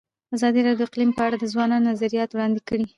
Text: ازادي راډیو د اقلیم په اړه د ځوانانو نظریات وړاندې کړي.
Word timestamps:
ازادي 0.35 0.59
راډیو 0.65 0.81
د 0.87 0.87
اقلیم 0.89 1.11
په 1.17 1.23
اړه 1.27 1.37
د 1.39 1.45
ځوانانو 1.53 1.89
نظریات 1.91 2.29
وړاندې 2.31 2.59
کړي. 2.67 2.85